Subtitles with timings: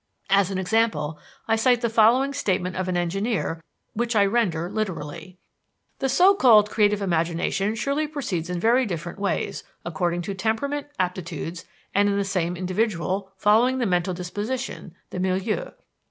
[0.31, 3.63] As an example, I cite the following statement of an engineer,
[3.93, 5.37] which I render literally:
[5.99, 11.65] "The so called creative imagination surely proceeds in very different ways, according to temperament, aptitudes,
[11.93, 15.69] and, in the same individual, following the mental disposition, the milieu.